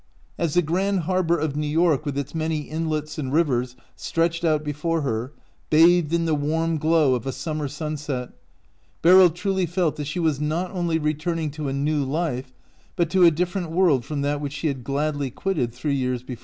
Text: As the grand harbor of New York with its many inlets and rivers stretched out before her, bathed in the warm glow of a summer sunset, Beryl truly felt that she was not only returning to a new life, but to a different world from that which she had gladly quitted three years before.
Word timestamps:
As 0.35 0.55
the 0.55 0.63
grand 0.63 1.01
harbor 1.01 1.37
of 1.37 1.55
New 1.55 1.67
York 1.67 2.07
with 2.07 2.17
its 2.17 2.33
many 2.33 2.61
inlets 2.61 3.19
and 3.19 3.31
rivers 3.31 3.75
stretched 3.95 4.43
out 4.43 4.63
before 4.63 5.01
her, 5.01 5.31
bathed 5.69 6.11
in 6.11 6.25
the 6.25 6.33
warm 6.33 6.79
glow 6.79 7.13
of 7.13 7.27
a 7.27 7.31
summer 7.31 7.67
sunset, 7.67 8.31
Beryl 9.03 9.29
truly 9.29 9.67
felt 9.67 9.97
that 9.97 10.07
she 10.07 10.19
was 10.19 10.41
not 10.41 10.71
only 10.71 10.97
returning 10.97 11.51
to 11.51 11.67
a 11.67 11.73
new 11.73 12.03
life, 12.03 12.51
but 12.95 13.11
to 13.11 13.25
a 13.25 13.29
different 13.29 13.69
world 13.69 14.03
from 14.03 14.21
that 14.23 14.41
which 14.41 14.53
she 14.53 14.69
had 14.69 14.83
gladly 14.83 15.29
quitted 15.29 15.71
three 15.71 15.93
years 15.93 16.23
before. 16.23 16.39